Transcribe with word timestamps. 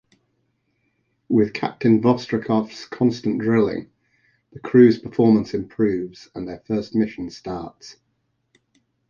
With 1.29 1.53
Captain 1.53 2.01
Vostrikov's 2.01 2.85
constant 2.87 3.37
drilling, 3.39 3.91
the 4.51 4.59
crew's 4.59 4.97
performance 4.97 5.53
improves 5.53 6.27
and 6.33 6.47
their 6.47 6.63
first 6.65 6.95
mission 6.95 7.29
starts. 7.29 7.97